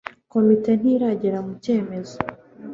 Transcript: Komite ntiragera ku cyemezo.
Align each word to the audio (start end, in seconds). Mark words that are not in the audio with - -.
Komite 0.31 0.69
ntiragera 0.79 1.39
ku 1.45 1.51
cyemezo. 1.63 2.15